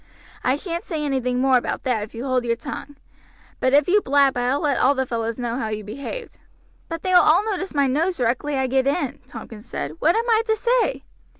[0.43, 2.95] I shan't say anything more about that if you hold your tongue;
[3.59, 6.39] but if you blab I will let all the fellows know how you behaved."
[6.89, 9.91] "But they will all notice my nose directly I get in," Tompkins said.
[9.99, 11.03] "What am I to say?"